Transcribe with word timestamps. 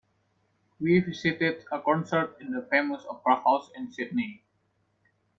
We 0.79 0.99
visited 1.01 1.65
a 1.71 1.79
concert 1.79 2.37
in 2.41 2.49
the 2.53 2.63
famous 2.71 3.05
opera 3.07 3.35
house 3.43 3.69
in 3.75 3.91
Sydney. 3.91 4.43